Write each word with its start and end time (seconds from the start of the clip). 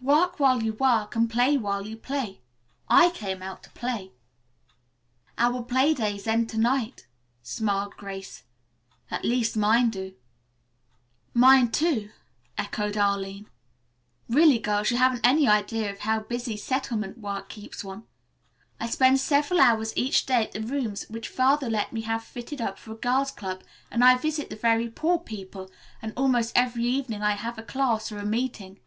"'Work 0.00 0.40
while 0.40 0.64
you 0.64 0.72
work 0.72 1.14
and 1.14 1.30
play 1.30 1.56
while 1.56 1.86
you 1.86 1.96
play.' 1.96 2.40
I 2.88 3.10
came 3.10 3.40
out 3.40 3.62
to 3.62 3.70
play." 3.70 4.10
"Our 5.38 5.62
play 5.62 5.94
days 5.94 6.26
end 6.26 6.48
to 6.48 6.58
night," 6.58 7.06
smiled 7.44 7.96
Grace. 7.96 8.42
"At 9.12 9.24
least 9.24 9.56
mine 9.56 9.90
do." 9.90 10.14
"Mine, 11.34 11.70
too," 11.70 12.10
echoed 12.58 12.96
Arline. 12.96 13.48
"Really, 14.28 14.58
girls, 14.58 14.90
you 14.90 14.96
haven't 14.96 15.24
any 15.24 15.46
idea 15.46 15.88
of 15.88 16.00
how 16.00 16.18
busy 16.18 16.56
settlement 16.56 17.18
work 17.18 17.48
keeps 17.48 17.84
one. 17.84 18.08
I 18.80 18.88
spend 18.88 19.20
several 19.20 19.60
hours 19.60 19.92
each 19.96 20.26
day 20.26 20.42
at 20.46 20.50
the 20.50 20.62
rooms 20.62 21.04
which 21.08 21.28
Father 21.28 21.70
let 21.70 21.92
me 21.92 22.00
have 22.00 22.24
fitted 22.24 22.60
up 22.60 22.76
for 22.80 22.90
a 22.90 22.96
Girls' 22.96 23.30
Club, 23.30 23.62
and 23.92 24.02
I 24.02 24.16
visit 24.18 24.50
the 24.50 24.56
very 24.56 24.90
poor 24.90 25.20
people, 25.20 25.70
and 26.02 26.12
almost 26.16 26.56
every 26.56 26.86
evening 26.86 27.22
I 27.22 27.34
have 27.36 27.56
a 27.56 27.62
class 27.62 28.10
or 28.10 28.18
a 28.18 28.26
meeting. 28.26 28.80